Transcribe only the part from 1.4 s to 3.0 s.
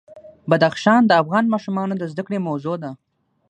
ماشومانو د زده کړې موضوع ده.